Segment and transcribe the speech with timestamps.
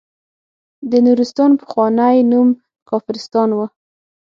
[0.89, 2.49] د نورستان پخوانی نوم
[2.89, 3.67] کافرستان وه.